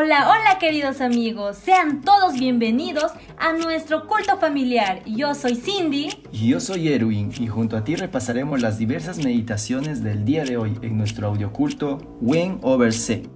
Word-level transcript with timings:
Hola, 0.00 0.30
hola 0.30 0.60
queridos 0.60 1.00
amigos, 1.00 1.56
sean 1.56 2.02
todos 2.02 2.34
bienvenidos 2.34 3.10
a 3.36 3.52
nuestro 3.52 4.06
culto 4.06 4.38
familiar. 4.38 5.02
Yo 5.04 5.34
soy 5.34 5.56
Cindy. 5.56 6.10
Y 6.30 6.50
yo 6.50 6.60
soy 6.60 6.92
Erwin 6.92 7.32
y 7.36 7.48
junto 7.48 7.76
a 7.76 7.82
ti 7.82 7.96
repasaremos 7.96 8.62
las 8.62 8.78
diversas 8.78 9.18
meditaciones 9.18 10.04
del 10.04 10.24
día 10.24 10.44
de 10.44 10.56
hoy 10.56 10.78
en 10.82 10.96
nuestro 10.96 11.26
audioculto 11.26 11.98
When 12.20 12.60
Over 12.62 12.92
C. 12.92 13.28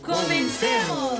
¡Comencemos! 0.00 1.18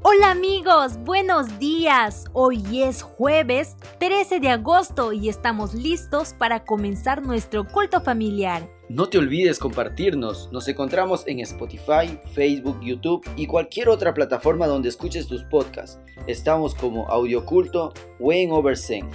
Hola 0.00 0.30
amigos, 0.30 0.96
buenos 1.04 1.58
días. 1.58 2.24
Hoy 2.32 2.82
es 2.82 3.02
jueves 3.02 3.76
13 4.00 4.40
de 4.40 4.48
agosto 4.48 5.12
y 5.12 5.28
estamos 5.28 5.74
listos 5.74 6.32
para 6.32 6.64
comenzar 6.64 7.20
nuestro 7.20 7.66
culto 7.66 8.00
familiar. 8.00 8.75
No 8.88 9.08
te 9.08 9.18
olvides 9.18 9.58
compartirnos. 9.58 10.48
Nos 10.52 10.68
encontramos 10.68 11.26
en 11.26 11.40
Spotify, 11.40 12.20
Facebook, 12.34 12.78
YouTube 12.80 13.28
y 13.34 13.48
cualquier 13.48 13.88
otra 13.88 14.14
plataforma 14.14 14.68
donde 14.68 14.88
escuches 14.88 15.26
tus 15.26 15.42
podcasts. 15.42 15.98
Estamos 16.28 16.72
como 16.72 17.08
Audioculto 17.08 17.92
Wayne 18.20 18.52
Oversen. 18.52 19.10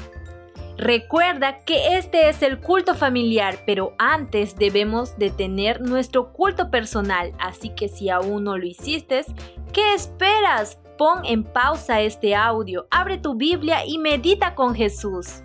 Recuerda 0.78 1.60
que 1.60 1.96
este 1.98 2.28
es 2.28 2.42
el 2.42 2.60
culto 2.60 2.96
familiar, 2.96 3.60
pero 3.66 3.94
antes 3.98 4.58
debemos 4.58 5.18
de 5.18 5.30
tener 5.30 5.80
nuestro 5.80 6.34
culto 6.34 6.70
personal, 6.70 7.32
así 7.40 7.70
que 7.70 7.88
si 7.88 8.10
aún 8.10 8.44
no 8.44 8.58
lo 8.58 8.66
hiciste, 8.66 9.24
¿qué 9.72 9.94
esperas? 9.94 10.80
Pon 10.98 11.24
en 11.24 11.46
pausa 11.46 12.02
este 12.02 12.36
audio, 12.36 12.88
abre 12.92 13.18
tu 13.18 13.36
Biblia 13.36 13.86
y 13.86 14.00
medita 14.00 14.54
con 14.54 14.76
Jesús. 14.76 15.44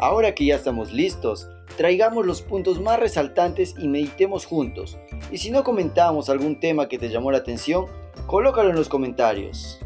Ahora 0.00 0.34
que 0.34 0.46
ya 0.46 0.56
estamos 0.56 0.92
listos, 0.92 1.48
traigamos 1.78 2.26
los 2.26 2.42
puntos 2.42 2.80
más 2.80 2.98
resaltantes 2.98 3.76
y 3.78 3.86
meditemos 3.86 4.44
juntos. 4.44 4.98
Y 5.30 5.38
si 5.38 5.52
no 5.52 5.62
comentamos 5.62 6.28
algún 6.28 6.58
tema 6.58 6.88
que 6.88 6.98
te 6.98 7.08
llamó 7.08 7.30
la 7.30 7.38
atención, 7.38 7.86
colócalo 8.26 8.70
en 8.70 8.74
los 8.74 8.88
comentarios. 8.88 9.78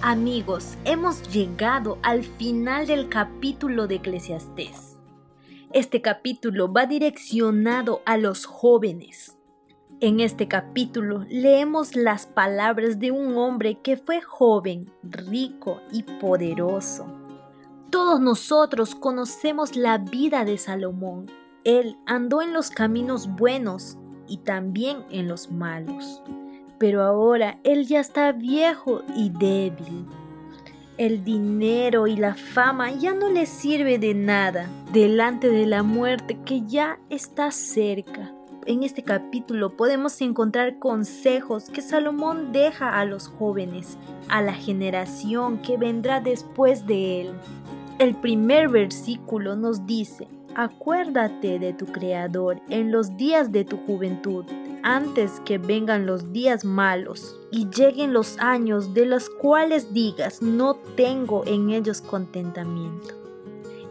Amigos, 0.00 0.76
hemos 0.84 1.28
llegado 1.32 1.98
al 2.02 2.22
final 2.22 2.86
del 2.86 3.08
capítulo 3.08 3.88
de 3.88 3.96
Eclesiastés. 3.96 4.89
Este 5.72 6.02
capítulo 6.02 6.72
va 6.72 6.86
direccionado 6.86 8.02
a 8.04 8.16
los 8.16 8.44
jóvenes. 8.44 9.38
En 10.00 10.18
este 10.18 10.48
capítulo 10.48 11.24
leemos 11.28 11.94
las 11.94 12.26
palabras 12.26 12.98
de 12.98 13.12
un 13.12 13.36
hombre 13.36 13.78
que 13.80 13.96
fue 13.96 14.20
joven, 14.20 14.90
rico 15.04 15.80
y 15.92 16.02
poderoso. 16.02 17.06
Todos 17.88 18.20
nosotros 18.20 18.96
conocemos 18.96 19.76
la 19.76 19.98
vida 19.98 20.44
de 20.44 20.58
Salomón. 20.58 21.30
Él 21.62 21.96
andó 22.04 22.42
en 22.42 22.52
los 22.52 22.70
caminos 22.70 23.28
buenos 23.28 23.96
y 24.26 24.38
también 24.38 25.04
en 25.12 25.28
los 25.28 25.52
malos. 25.52 26.20
Pero 26.80 27.04
ahora 27.04 27.60
él 27.62 27.86
ya 27.86 28.00
está 28.00 28.32
viejo 28.32 29.02
y 29.14 29.30
débil 29.30 30.08
el 31.00 31.24
dinero 31.24 32.06
y 32.06 32.14
la 32.14 32.34
fama 32.34 32.92
ya 32.92 33.14
no 33.14 33.30
le 33.30 33.46
sirve 33.46 33.98
de 33.98 34.12
nada 34.12 34.68
delante 34.92 35.48
de 35.48 35.64
la 35.64 35.82
muerte 35.82 36.38
que 36.44 36.60
ya 36.66 36.98
está 37.08 37.50
cerca. 37.52 38.34
En 38.66 38.82
este 38.82 39.02
capítulo 39.02 39.78
podemos 39.78 40.20
encontrar 40.20 40.78
consejos 40.78 41.70
que 41.70 41.80
Salomón 41.80 42.52
deja 42.52 43.00
a 43.00 43.06
los 43.06 43.28
jóvenes, 43.28 43.96
a 44.28 44.42
la 44.42 44.52
generación 44.52 45.62
que 45.62 45.78
vendrá 45.78 46.20
después 46.20 46.86
de 46.86 47.22
él. 47.22 47.30
El 47.98 48.14
primer 48.14 48.68
versículo 48.68 49.56
nos 49.56 49.86
dice, 49.86 50.28
acuérdate 50.54 51.58
de 51.58 51.72
tu 51.72 51.86
Creador 51.86 52.60
en 52.68 52.92
los 52.92 53.16
días 53.16 53.50
de 53.50 53.64
tu 53.64 53.78
juventud 53.78 54.44
antes 54.82 55.40
que 55.44 55.58
vengan 55.58 56.06
los 56.06 56.32
días 56.32 56.64
malos 56.64 57.38
y 57.50 57.68
lleguen 57.70 58.12
los 58.12 58.38
años 58.38 58.94
de 58.94 59.06
los 59.06 59.30
cuales 59.30 59.92
digas, 59.92 60.42
no 60.42 60.74
tengo 60.96 61.44
en 61.46 61.70
ellos 61.70 62.00
contentamiento. 62.02 63.14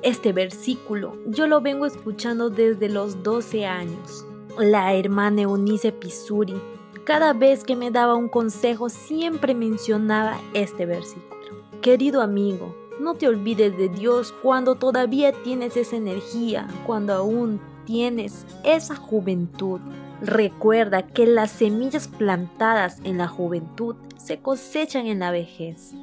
Este 0.01 0.31
versículo 0.31 1.17
yo 1.27 1.47
lo 1.47 1.61
vengo 1.61 1.85
escuchando 1.85 2.49
desde 2.49 2.89
los 2.89 3.21
12 3.23 3.65
años. 3.65 4.25
La 4.57 4.93
hermana 4.93 5.41
Eunice 5.41 5.91
Pisuri, 5.91 6.59
cada 7.03 7.33
vez 7.33 7.63
que 7.63 7.75
me 7.75 7.91
daba 7.91 8.15
un 8.15 8.29
consejo, 8.29 8.89
siempre 8.89 9.53
mencionaba 9.53 10.39
este 10.53 10.85
versículo. 10.85 11.39
Querido 11.81 12.21
amigo, 12.21 12.75
no 12.99 13.15
te 13.15 13.27
olvides 13.27 13.77
de 13.77 13.89
Dios 13.89 14.33
cuando 14.41 14.75
todavía 14.75 15.31
tienes 15.31 15.77
esa 15.77 15.95
energía, 15.95 16.67
cuando 16.85 17.13
aún 17.13 17.59
tienes 17.85 18.45
esa 18.63 18.95
juventud. 18.95 19.79
Recuerda 20.21 21.03
que 21.03 21.25
las 21.25 21.49
semillas 21.49 22.09
plantadas 22.09 22.99
en 23.05 23.17
la 23.17 23.27
juventud 23.27 23.95
se 24.17 24.39
cosechan 24.39 25.07
en 25.07 25.19
la 25.19 25.31
vejez. 25.31 25.93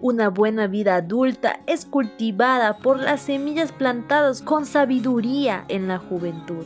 Una 0.00 0.30
buena 0.30 0.68
vida 0.68 0.96
adulta 0.96 1.60
es 1.66 1.84
cultivada 1.84 2.78
por 2.78 2.98
las 2.98 3.20
semillas 3.20 3.72
plantadas 3.72 4.40
con 4.40 4.64
sabiduría 4.64 5.66
en 5.68 5.86
la 5.86 5.98
juventud. 5.98 6.64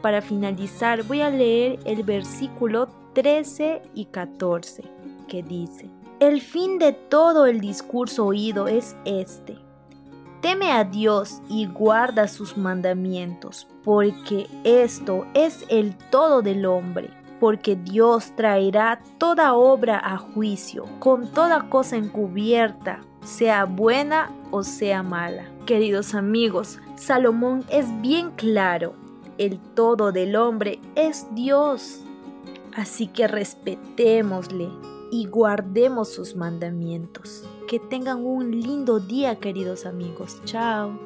Para 0.00 0.22
finalizar 0.22 1.02
voy 1.02 1.20
a 1.20 1.28
leer 1.28 1.80
el 1.84 2.02
versículo 2.02 2.88
13 3.12 3.82
y 3.94 4.06
14 4.06 4.84
que 5.26 5.42
dice, 5.42 5.90
El 6.18 6.40
fin 6.40 6.78
de 6.78 6.92
todo 6.92 7.44
el 7.44 7.60
discurso 7.60 8.24
oído 8.24 8.68
es 8.68 8.96
este 9.04 9.67
Teme 10.40 10.70
a 10.70 10.84
Dios 10.84 11.42
y 11.48 11.66
guarda 11.66 12.28
sus 12.28 12.56
mandamientos, 12.56 13.66
porque 13.82 14.46
esto 14.62 15.26
es 15.34 15.64
el 15.68 15.96
todo 15.96 16.42
del 16.42 16.64
hombre, 16.64 17.10
porque 17.40 17.74
Dios 17.74 18.32
traerá 18.36 19.00
toda 19.18 19.54
obra 19.54 19.98
a 19.98 20.16
juicio, 20.16 20.84
con 21.00 21.26
toda 21.32 21.68
cosa 21.68 21.96
encubierta, 21.96 23.00
sea 23.24 23.64
buena 23.64 24.30
o 24.52 24.62
sea 24.62 25.02
mala. 25.02 25.44
Queridos 25.66 26.14
amigos, 26.14 26.78
Salomón 26.94 27.64
es 27.68 27.86
bien 28.00 28.30
claro, 28.30 28.94
el 29.38 29.58
todo 29.58 30.12
del 30.12 30.36
hombre 30.36 30.80
es 30.94 31.26
Dios. 31.32 32.04
Así 32.76 33.08
que 33.08 33.26
respetémosle 33.26 34.68
y 35.10 35.26
guardemos 35.26 36.12
sus 36.12 36.36
mandamientos. 36.36 37.44
Que 37.68 37.78
tengan 37.78 38.24
un 38.24 38.50
lindo 38.50 38.98
día, 38.98 39.38
queridos 39.38 39.84
amigos. 39.84 40.40
Chao. 40.46 40.98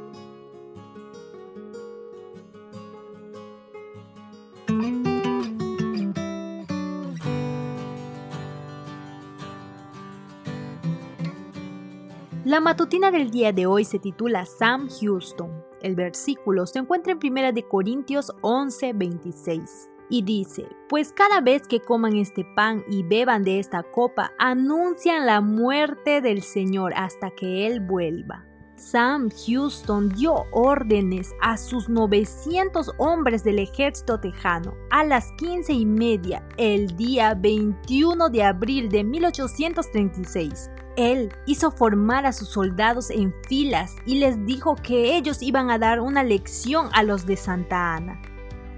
La 12.45 12.61
matutina 12.61 13.11
del 13.11 13.33
día 13.33 13.53
de 13.53 13.67
hoy 13.67 13.85
se 13.85 13.99
titula 13.99 14.47
Sam 14.47 14.89
Houston. 15.01 15.51
El 15.81 15.97
versículo 15.97 16.69
se 16.69 16.79
encuentra 16.79 17.13
en 17.13 17.19
1 17.19 17.69
Corintios 17.69 18.31
11:26 18.41 19.92
y 20.13 20.21
dice, 20.21 20.69
pues 20.91 21.11
cada 21.11 21.41
vez 21.41 21.67
que 21.67 21.81
coman 21.81 22.17
este 22.17 22.45
pan 22.45 22.85
y 22.87 23.03
beban 23.03 23.45
de 23.45 23.59
esta 23.59 23.83
copa, 23.83 24.31
anuncian 24.39 25.25
la 25.25 25.41
muerte 25.41 26.21
del 26.21 26.43
Señor 26.43 26.93
hasta 26.95 27.31
que 27.31 27.67
Él 27.67 27.81
vuelva. 27.81 28.45
Sam 28.77 29.31
Houston 29.31 30.11
dio 30.11 30.45
órdenes 30.53 31.31
a 31.41 31.57
sus 31.57 31.89
900 31.89 32.91
hombres 32.99 33.43
del 33.43 33.59
ejército 33.61 34.21
tejano 34.21 34.75
a 34.91 35.03
las 35.03 35.33
15 35.39 35.73
y 35.73 35.87
media 35.87 36.47
el 36.59 36.95
día 36.95 37.33
21 37.33 38.29
de 38.29 38.43
abril 38.43 38.91
de 38.91 39.05
1836. 39.05 40.71
Él 40.99 41.33
hizo 41.47 41.71
formar 41.71 42.27
a 42.27 42.35
sus 42.35 42.49
soldados 42.49 43.09
en 43.09 43.33
filas 43.49 43.95
y 44.05 44.17
les 44.17 44.45
dijo 44.45 44.77
que 44.77 45.17
ellos 45.17 45.41
iban 45.41 45.71
a 45.71 45.79
dar 45.79 46.01
una 46.01 46.23
lección 46.23 46.91
a 46.93 47.03
los 47.03 47.25
de 47.25 47.39
Santa 47.39 47.95
Ana. 47.95 48.21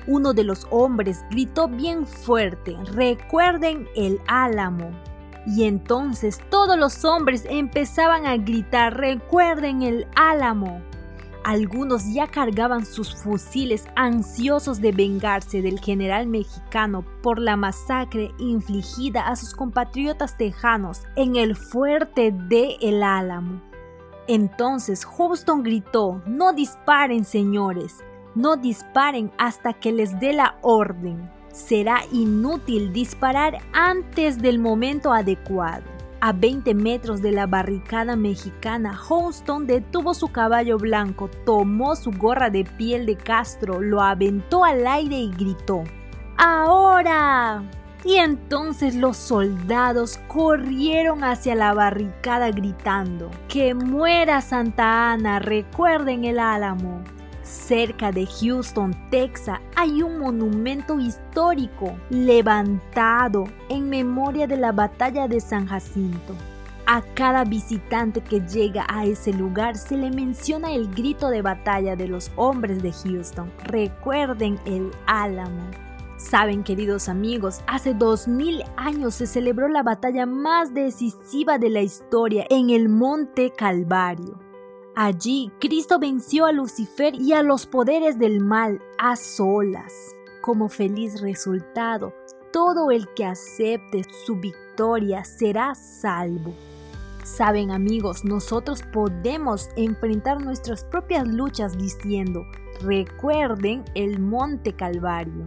Uno 0.06 0.34
de 0.34 0.44
los 0.44 0.66
hombres 0.70 1.24
gritó 1.30 1.68
bien 1.68 2.06
fuerte, 2.06 2.76
recuerden 2.92 3.88
el 3.96 4.20
álamo. 4.26 4.90
Y 5.46 5.64
entonces 5.64 6.40
todos 6.50 6.78
los 6.78 7.04
hombres 7.04 7.46
empezaban 7.48 8.26
a 8.26 8.36
gritar, 8.36 8.96
recuerden 8.96 9.82
el 9.82 10.06
álamo. 10.16 10.82
Algunos 11.44 12.10
ya 12.10 12.26
cargaban 12.26 12.86
sus 12.86 13.14
fusiles 13.14 13.86
ansiosos 13.96 14.80
de 14.80 14.92
vengarse 14.92 15.60
del 15.60 15.78
general 15.78 16.26
mexicano 16.26 17.04
por 17.22 17.38
la 17.38 17.56
masacre 17.56 18.32
infligida 18.38 19.28
a 19.28 19.36
sus 19.36 19.54
compatriotas 19.54 20.38
tejanos 20.38 21.02
en 21.16 21.36
el 21.36 21.54
fuerte 21.54 22.32
de 22.32 22.78
El 22.80 23.02
Álamo. 23.02 23.60
Entonces 24.26 25.04
Houston 25.04 25.62
gritó, 25.62 26.22
no 26.26 26.54
disparen 26.54 27.26
señores, 27.26 28.02
no 28.34 28.56
disparen 28.56 29.30
hasta 29.38 29.72
que 29.72 29.92
les 29.92 30.18
dé 30.20 30.32
la 30.32 30.56
orden. 30.62 31.30
será 31.52 32.00
inútil 32.10 32.92
disparar 32.92 33.58
antes 33.72 34.42
del 34.42 34.58
momento 34.58 35.12
adecuado. 35.12 35.84
A 36.20 36.32
20 36.32 36.74
metros 36.74 37.22
de 37.22 37.32
la 37.32 37.46
barricada 37.46 38.16
mexicana, 38.16 38.94
Houston 38.94 39.66
detuvo 39.66 40.14
su 40.14 40.32
caballo 40.32 40.78
blanco, 40.78 41.28
tomó 41.44 41.96
su 41.96 42.10
gorra 42.10 42.48
de 42.50 42.64
piel 42.64 43.04
de 43.04 43.16
Castro, 43.16 43.80
lo 43.80 44.00
aventó 44.00 44.64
al 44.64 44.86
aire 44.86 45.16
y 45.16 45.30
gritó, 45.30 45.84
¡Ahora! 46.38 47.62
Y 48.04 48.16
entonces 48.16 48.94
los 48.94 49.16
soldados 49.16 50.18
corrieron 50.26 51.24
hacia 51.24 51.54
la 51.54 51.74
barricada 51.74 52.50
gritando, 52.50 53.30
¡Que 53.48 53.74
muera 53.74 54.40
Santa 54.40 55.12
Ana! 55.12 55.38
Recuerden 55.38 56.24
el 56.24 56.38
álamo. 56.38 57.02
Cerca 57.44 58.10
de 58.10 58.26
Houston, 58.26 58.96
Texas, 59.10 59.60
hay 59.76 60.02
un 60.02 60.18
monumento 60.18 60.98
histórico 60.98 61.94
levantado 62.08 63.44
en 63.68 63.90
memoria 63.90 64.46
de 64.46 64.56
la 64.56 64.72
batalla 64.72 65.28
de 65.28 65.40
San 65.40 65.66
Jacinto. 65.66 66.34
A 66.86 67.02
cada 67.14 67.44
visitante 67.44 68.22
que 68.22 68.40
llega 68.40 68.86
a 68.88 69.04
ese 69.04 69.32
lugar 69.32 69.76
se 69.76 69.96
le 69.96 70.10
menciona 70.10 70.72
el 70.72 70.88
grito 70.94 71.28
de 71.28 71.42
batalla 71.42 71.96
de 71.96 72.08
los 72.08 72.30
hombres 72.36 72.82
de 72.82 72.92
Houston. 72.92 73.52
Recuerden 73.64 74.58
el 74.66 74.90
álamo. 75.06 75.70
Saben, 76.16 76.62
queridos 76.62 77.08
amigos, 77.08 77.60
hace 77.66 77.92
2000 77.92 78.64
años 78.76 79.14
se 79.14 79.26
celebró 79.26 79.68
la 79.68 79.82
batalla 79.82 80.26
más 80.26 80.72
decisiva 80.72 81.58
de 81.58 81.70
la 81.70 81.82
historia 81.82 82.46
en 82.48 82.70
el 82.70 82.88
Monte 82.88 83.52
Calvario. 83.54 84.43
Allí 84.96 85.50
Cristo 85.60 85.98
venció 85.98 86.46
a 86.46 86.52
Lucifer 86.52 87.16
y 87.16 87.32
a 87.32 87.42
los 87.42 87.66
poderes 87.66 88.16
del 88.16 88.40
mal 88.40 88.80
a 88.96 89.16
solas. 89.16 89.92
Como 90.40 90.68
feliz 90.68 91.20
resultado, 91.20 92.14
todo 92.52 92.92
el 92.92 93.12
que 93.14 93.24
acepte 93.24 94.04
su 94.24 94.36
victoria 94.36 95.24
será 95.24 95.74
salvo. 95.74 96.54
Saben 97.24 97.72
amigos, 97.72 98.24
nosotros 98.24 98.82
podemos 98.92 99.68
enfrentar 99.74 100.40
nuestras 100.40 100.84
propias 100.84 101.26
luchas 101.26 101.76
diciendo, 101.76 102.46
recuerden 102.80 103.82
el 103.96 104.20
monte 104.20 104.76
Calvario. 104.76 105.44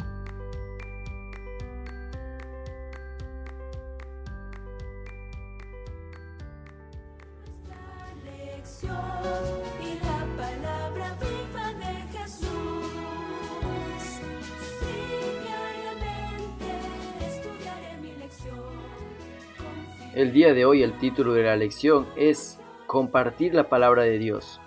El 20.18 20.34
día 20.34 20.56
de 20.56 20.66
hoy 20.66 20.81
el 20.81 20.98
título 20.98 21.34
de 21.34 21.44
la 21.44 21.56
lección 21.56 22.08
es 22.16 22.60
Compartir 22.88 23.54
la 23.54 23.69
palabra 23.69 24.02
de 24.02 24.18
Dios. 24.18 24.60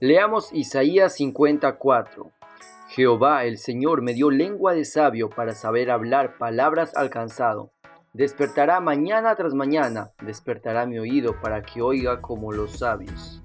Leamos 0.00 0.50
Isaías 0.54 1.14
54. 1.16 2.30
Jehová 2.88 3.44
el 3.44 3.58
Señor 3.58 4.00
me 4.00 4.14
dio 4.14 4.30
lengua 4.30 4.72
de 4.72 4.86
sabio 4.86 5.28
para 5.28 5.52
saber 5.52 5.90
hablar 5.90 6.38
palabras 6.38 6.96
alcanzado. 6.96 7.70
Despertará 8.14 8.80
mañana 8.80 9.34
tras 9.36 9.52
mañana, 9.52 10.12
despertará 10.24 10.86
mi 10.86 10.98
oído 10.98 11.38
para 11.38 11.60
que 11.60 11.82
oiga 11.82 12.22
como 12.22 12.50
los 12.52 12.78
sabios. 12.78 13.42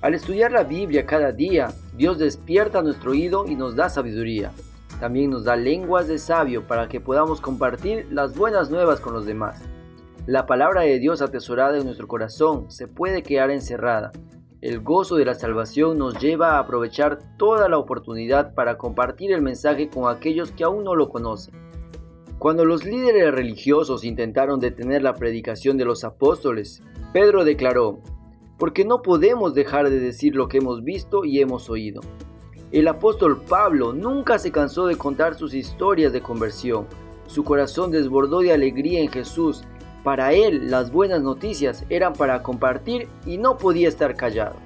Al 0.00 0.14
estudiar 0.14 0.52
la 0.52 0.62
Biblia 0.62 1.06
cada 1.06 1.32
día, 1.32 1.72
Dios 1.96 2.20
despierta 2.20 2.82
nuestro 2.82 3.10
oído 3.10 3.46
y 3.48 3.56
nos 3.56 3.74
da 3.74 3.88
sabiduría. 3.88 4.52
También 5.00 5.30
nos 5.30 5.42
da 5.42 5.56
lenguas 5.56 6.06
de 6.06 6.20
sabio 6.20 6.68
para 6.68 6.88
que 6.88 7.00
podamos 7.00 7.40
compartir 7.40 8.06
las 8.12 8.36
buenas 8.36 8.70
nuevas 8.70 9.00
con 9.00 9.12
los 9.12 9.26
demás. 9.26 9.60
La 10.26 10.46
palabra 10.46 10.80
de 10.80 10.98
Dios 10.98 11.20
atesorada 11.20 11.76
en 11.76 11.84
nuestro 11.84 12.08
corazón 12.08 12.70
se 12.70 12.88
puede 12.88 13.22
quedar 13.22 13.50
encerrada. 13.50 14.10
El 14.62 14.80
gozo 14.80 15.16
de 15.16 15.26
la 15.26 15.34
salvación 15.34 15.98
nos 15.98 16.18
lleva 16.18 16.52
a 16.52 16.60
aprovechar 16.60 17.18
toda 17.36 17.68
la 17.68 17.76
oportunidad 17.76 18.54
para 18.54 18.78
compartir 18.78 19.32
el 19.32 19.42
mensaje 19.42 19.90
con 19.90 20.10
aquellos 20.10 20.50
que 20.50 20.64
aún 20.64 20.82
no 20.82 20.94
lo 20.94 21.10
conocen. 21.10 21.52
Cuando 22.38 22.64
los 22.64 22.86
líderes 22.86 23.34
religiosos 23.34 24.02
intentaron 24.02 24.60
detener 24.60 25.02
la 25.02 25.12
predicación 25.12 25.76
de 25.76 25.84
los 25.84 26.04
apóstoles, 26.04 26.82
Pedro 27.12 27.44
declaró, 27.44 27.98
porque 28.58 28.86
no 28.86 29.02
podemos 29.02 29.52
dejar 29.52 29.90
de 29.90 30.00
decir 30.00 30.36
lo 30.36 30.48
que 30.48 30.56
hemos 30.56 30.82
visto 30.82 31.26
y 31.26 31.40
hemos 31.40 31.68
oído. 31.68 32.00
El 32.72 32.88
apóstol 32.88 33.42
Pablo 33.46 33.92
nunca 33.92 34.38
se 34.38 34.50
cansó 34.50 34.86
de 34.86 34.96
contar 34.96 35.34
sus 35.34 35.52
historias 35.52 36.14
de 36.14 36.22
conversión. 36.22 36.86
Su 37.26 37.44
corazón 37.44 37.90
desbordó 37.90 38.40
de 38.40 38.54
alegría 38.54 39.00
en 39.00 39.10
Jesús 39.10 39.64
para 40.04 40.34
él 40.34 40.70
las 40.70 40.92
buenas 40.92 41.22
noticias 41.22 41.84
eran 41.88 42.12
para 42.12 42.42
compartir 42.42 43.08
y 43.24 43.38
no 43.38 43.56
podía 43.56 43.88
estar 43.88 44.14
callado. 44.14 44.56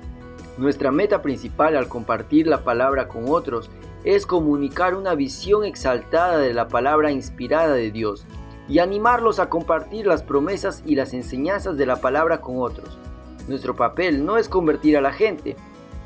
Nuestra 0.58 0.90
meta 0.90 1.22
principal 1.22 1.76
al 1.76 1.88
compartir 1.88 2.48
la 2.48 2.64
palabra 2.64 3.06
con 3.06 3.26
otros 3.28 3.70
es 4.02 4.26
comunicar 4.26 4.96
una 4.96 5.14
visión 5.14 5.64
exaltada 5.64 6.38
de 6.38 6.52
la 6.52 6.66
palabra 6.66 7.12
inspirada 7.12 7.72
de 7.74 7.92
Dios 7.92 8.26
y 8.68 8.80
animarlos 8.80 9.38
a 9.38 9.48
compartir 9.48 10.06
las 10.06 10.24
promesas 10.24 10.82
y 10.84 10.96
las 10.96 11.14
enseñanzas 11.14 11.76
de 11.76 11.86
la 11.86 12.00
palabra 12.00 12.40
con 12.40 12.56
otros. 12.58 12.98
Nuestro 13.46 13.76
papel 13.76 14.26
no 14.26 14.36
es 14.36 14.48
convertir 14.48 14.96
a 14.96 15.00
la 15.00 15.12
gente, 15.12 15.56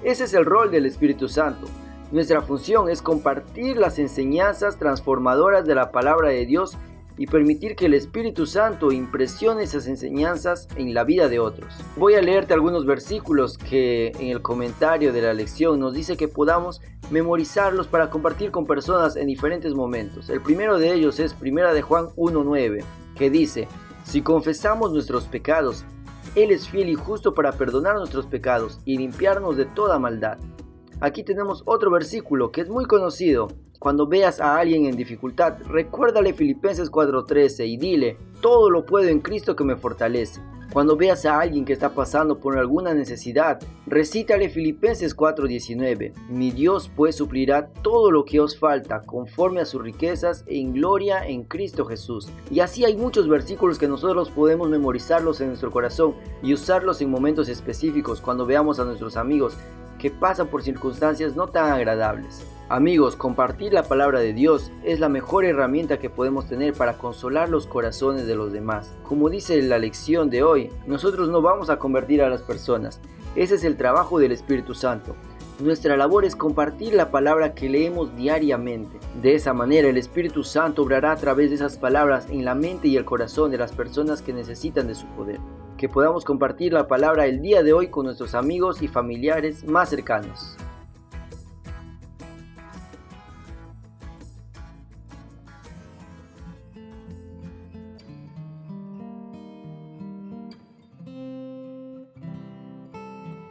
ese 0.05 0.25
es 0.25 0.34
el 0.34 0.44
rol 0.44 0.70
del 0.70 0.84
Espíritu 0.84 1.29
Santo. 1.29 1.67
Nuestra 2.11 2.43
función 2.43 2.90
es 2.90 3.00
compartir 3.00 3.79
las 3.79 3.99
enseñanzas 3.99 4.76
transformadoras 4.76 5.67
de 5.67 5.75
la 5.75 5.90
palabra 5.90 6.29
de 6.29 6.44
Dios 6.44 6.76
y 7.18 7.26
permitir 7.26 7.76
que 7.76 7.86
el 7.86 7.94
Espíritu 7.94 8.46
Santo 8.46 8.92
impresione 8.92 9.64
esas 9.64 9.86
enseñanzas 9.86 10.68
en 10.76 10.94
la 10.94 11.04
vida 11.04 11.28
de 11.28 11.38
otros. 11.38 11.74
Voy 11.96 12.14
a 12.14 12.22
leerte 12.22 12.54
algunos 12.54 12.86
versículos 12.86 13.58
que 13.58 14.12
en 14.18 14.28
el 14.28 14.42
comentario 14.42 15.12
de 15.12 15.22
la 15.22 15.34
lección 15.34 15.78
nos 15.80 15.94
dice 15.94 16.16
que 16.16 16.28
podamos 16.28 16.80
memorizarlos 17.10 17.86
para 17.86 18.10
compartir 18.10 18.50
con 18.50 18.66
personas 18.66 19.16
en 19.16 19.26
diferentes 19.26 19.74
momentos. 19.74 20.30
El 20.30 20.40
primero 20.40 20.78
de 20.78 20.92
ellos 20.92 21.20
es 21.20 21.34
Primera 21.34 21.74
de 21.74 21.82
Juan 21.82 22.06
1.9, 22.16 22.84
que 23.16 23.30
dice, 23.30 23.68
si 24.04 24.22
confesamos 24.22 24.92
nuestros 24.92 25.24
pecados, 25.24 25.84
Él 26.34 26.50
es 26.50 26.68
fiel 26.68 26.88
y 26.88 26.94
justo 26.94 27.34
para 27.34 27.52
perdonar 27.52 27.96
nuestros 27.96 28.26
pecados 28.26 28.80
y 28.84 28.96
limpiarnos 28.96 29.56
de 29.56 29.66
toda 29.66 29.98
maldad. 29.98 30.38
Aquí 31.00 31.24
tenemos 31.24 31.62
otro 31.66 31.90
versículo 31.90 32.52
que 32.52 32.60
es 32.60 32.68
muy 32.68 32.84
conocido, 32.84 33.48
cuando 33.82 34.06
veas 34.06 34.38
a 34.38 34.58
alguien 34.58 34.87
en 34.87 34.94
dificultad, 34.94 35.55
recuérdale 35.67 36.34
Filipenses 36.34 36.89
4:13 36.89 37.67
y 37.67 37.77
dile, 37.77 38.17
todo 38.41 38.70
lo 38.70 38.86
puedo 38.86 39.08
en 39.08 39.19
Cristo 39.19 39.56
que 39.56 39.65
me 39.65 39.74
fortalece. 39.74 40.41
Cuando 40.72 40.96
veas 40.96 41.27
a 41.27 41.41
alguien 41.41 41.65
que 41.65 41.72
está 41.72 41.93
pasando 41.93 42.39
por 42.39 42.56
alguna 42.56 42.94
necesidad, 42.94 43.58
recítale 43.86 44.51
Filipenses 44.51 45.17
4:19. 45.17 46.12
Mi 46.29 46.53
Dios 46.53 46.93
pues 46.94 47.17
suplirá 47.17 47.70
todo 47.82 48.12
lo 48.12 48.24
que 48.24 48.39
os 48.39 48.56
falta 48.56 49.03
conforme 49.03 49.60
a 49.60 49.67
sus 49.67 49.82
riquezas 49.82 50.44
en 50.46 50.74
gloria 50.74 51.27
en 51.27 51.43
Cristo 51.43 51.84
Jesús. 51.84 52.29
Y 52.53 52.60
así 52.60 52.84
hay 52.84 52.96
muchos 52.96 53.29
versículos 53.29 53.81
que 53.81 53.89
nosotros 53.89 54.31
podemos 54.31 54.70
memorizarlos 54.70 55.41
en 55.41 55.48
nuestro 55.48 55.72
corazón 55.72 56.15
y 56.41 56.55
usarlos 56.55 57.03
en 57.03 57.10
momentos 57.10 57.48
específicos 57.48 58.20
cuando 58.20 58.46
veamos 58.46 58.79
a 58.79 58.84
nuestros 58.84 59.17
amigos 59.17 59.56
que 60.02 60.10
pasan 60.10 60.48
por 60.48 60.64
circunstancias 60.64 61.36
no 61.36 61.46
tan 61.46 61.70
agradables. 61.70 62.44
Amigos, 62.68 63.14
compartir 63.14 63.72
la 63.72 63.84
palabra 63.84 64.18
de 64.18 64.32
Dios 64.32 64.72
es 64.82 64.98
la 64.98 65.08
mejor 65.08 65.44
herramienta 65.44 66.00
que 66.00 66.10
podemos 66.10 66.48
tener 66.48 66.74
para 66.74 66.98
consolar 66.98 67.48
los 67.48 67.68
corazones 67.68 68.26
de 68.26 68.34
los 68.34 68.52
demás. 68.52 68.92
Como 69.04 69.30
dice 69.30 69.62
la 69.62 69.78
lección 69.78 70.28
de 70.28 70.42
hoy, 70.42 70.70
nosotros 70.88 71.28
no 71.28 71.40
vamos 71.40 71.70
a 71.70 71.78
convertir 71.78 72.20
a 72.20 72.28
las 72.28 72.42
personas. 72.42 73.00
Ese 73.36 73.54
es 73.54 73.62
el 73.62 73.76
trabajo 73.76 74.18
del 74.18 74.32
Espíritu 74.32 74.74
Santo. 74.74 75.14
Nuestra 75.60 75.96
labor 75.96 76.24
es 76.24 76.34
compartir 76.34 76.94
la 76.94 77.12
palabra 77.12 77.54
que 77.54 77.68
leemos 77.68 78.16
diariamente. 78.16 78.98
De 79.22 79.36
esa 79.36 79.52
manera 79.52 79.88
el 79.88 79.98
Espíritu 79.98 80.42
Santo 80.42 80.82
obrará 80.82 81.12
a 81.12 81.16
través 81.16 81.50
de 81.50 81.54
esas 81.54 81.76
palabras 81.76 82.26
en 82.28 82.44
la 82.44 82.56
mente 82.56 82.88
y 82.88 82.96
el 82.96 83.04
corazón 83.04 83.52
de 83.52 83.58
las 83.58 83.70
personas 83.70 84.20
que 84.20 84.32
necesitan 84.32 84.88
de 84.88 84.96
su 84.96 85.06
poder. 85.14 85.38
Que 85.82 85.89
podamos 85.89 86.24
compartir 86.24 86.72
la 86.72 86.86
palabra 86.86 87.27
el 87.27 87.43
día 87.43 87.65
de 87.65 87.72
hoy 87.72 87.89
con 87.89 88.06
nuestros 88.06 88.36
amigos 88.36 88.82
y 88.82 88.86
familiares 88.86 89.65
más 89.65 89.91
cercanos. 89.91 90.56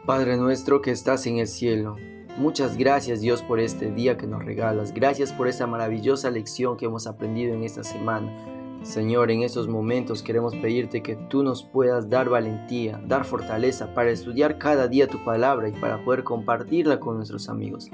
Padre 0.06 0.38
nuestro 0.38 0.80
que 0.80 0.90
estás 0.90 1.26
en 1.26 1.36
el 1.36 1.46
cielo, 1.46 1.96
muchas 2.38 2.78
gracias 2.78 3.20
Dios 3.20 3.42
por 3.42 3.60
este 3.60 3.90
día 3.90 4.16
que 4.16 4.26
nos 4.26 4.42
regalas. 4.42 4.94
Gracias 4.94 5.34
por 5.34 5.48
esta 5.48 5.66
maravillosa 5.66 6.30
lección 6.30 6.78
que 6.78 6.86
hemos 6.86 7.06
aprendido 7.06 7.52
en 7.52 7.62
esta 7.62 7.84
semana. 7.84 8.61
Señor, 8.82 9.30
en 9.30 9.42
estos 9.42 9.68
momentos 9.68 10.24
queremos 10.24 10.56
pedirte 10.56 11.02
que 11.02 11.14
tú 11.14 11.44
nos 11.44 11.62
puedas 11.62 12.10
dar 12.10 12.28
valentía, 12.28 13.00
dar 13.06 13.24
fortaleza 13.24 13.94
para 13.94 14.10
estudiar 14.10 14.58
cada 14.58 14.88
día 14.88 15.06
tu 15.06 15.22
palabra 15.24 15.68
y 15.68 15.72
para 15.72 16.04
poder 16.04 16.24
compartirla 16.24 16.98
con 16.98 17.16
nuestros 17.16 17.48
amigos. 17.48 17.90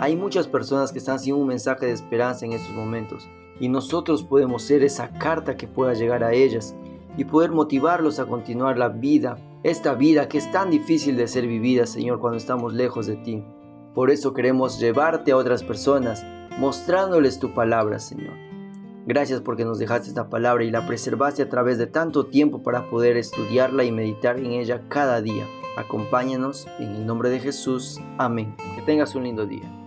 Hay 0.00 0.16
muchas 0.16 0.48
personas 0.48 0.90
que 0.90 0.98
están 0.98 1.20
sin 1.20 1.34
un 1.34 1.46
mensaje 1.46 1.86
de 1.86 1.92
esperanza 1.92 2.44
en 2.44 2.52
estos 2.52 2.74
momentos. 2.74 3.28
y 3.60 3.68
nosotros 3.68 4.24
podemos 4.24 4.62
ser 4.62 4.82
esa 4.82 5.10
carta 5.18 5.56
que 5.56 5.68
pueda 5.68 5.92
llegar 5.92 6.24
a 6.24 6.32
ellas 6.32 6.74
y 7.16 7.24
poder 7.24 7.52
motivarlos 7.52 8.18
a 8.18 8.26
continuar 8.26 8.76
la 8.76 8.88
vida, 8.88 9.38
esta 9.62 9.94
vida 9.94 10.26
que 10.26 10.38
es 10.38 10.50
tan 10.50 10.70
difícil 10.70 11.16
de 11.16 11.28
ser 11.28 11.46
vivida, 11.46 11.86
Señor, 11.86 12.18
cuando 12.18 12.38
estamos 12.38 12.72
lejos 12.72 13.06
de 13.06 13.16
ti. 13.16 13.44
Por 13.94 14.10
eso 14.10 14.32
queremos 14.32 14.80
llevarte 14.80 15.30
a 15.30 15.36
otras 15.36 15.62
personas, 15.62 16.24
mostrándoles 16.58 17.38
tu 17.38 17.54
palabra, 17.54 18.00
Señor. 18.00 18.51
Gracias 19.04 19.40
porque 19.40 19.64
nos 19.64 19.78
dejaste 19.78 20.08
esta 20.08 20.30
palabra 20.30 20.64
y 20.64 20.70
la 20.70 20.86
preservaste 20.86 21.42
a 21.42 21.48
través 21.48 21.78
de 21.78 21.86
tanto 21.86 22.26
tiempo 22.26 22.62
para 22.62 22.88
poder 22.88 23.16
estudiarla 23.16 23.84
y 23.84 23.90
meditar 23.90 24.38
en 24.38 24.52
ella 24.52 24.82
cada 24.88 25.20
día. 25.20 25.44
Acompáñanos 25.76 26.68
en 26.78 26.94
el 26.94 27.06
nombre 27.06 27.30
de 27.30 27.40
Jesús. 27.40 28.00
Amén. 28.18 28.54
Que 28.76 28.82
tengas 28.82 29.14
un 29.14 29.24
lindo 29.24 29.46
día. 29.46 29.81